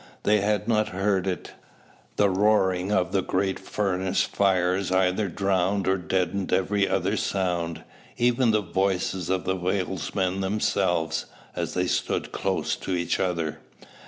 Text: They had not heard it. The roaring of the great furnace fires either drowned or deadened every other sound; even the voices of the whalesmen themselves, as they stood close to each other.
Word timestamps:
They 0.23 0.41
had 0.41 0.67
not 0.67 0.87
heard 0.87 1.27
it. 1.27 1.51
The 2.15 2.27
roaring 2.31 2.91
of 2.91 3.11
the 3.11 3.21
great 3.21 3.59
furnace 3.59 4.23
fires 4.23 4.91
either 4.91 5.27
drowned 5.27 5.87
or 5.87 5.95
deadened 5.97 6.51
every 6.51 6.89
other 6.89 7.15
sound; 7.15 7.83
even 8.17 8.49
the 8.49 8.61
voices 8.63 9.29
of 9.29 9.43
the 9.43 9.55
whalesmen 9.55 10.41
themselves, 10.41 11.27
as 11.55 11.75
they 11.75 11.85
stood 11.85 12.31
close 12.31 12.75
to 12.77 12.95
each 12.95 13.19
other. 13.19 13.59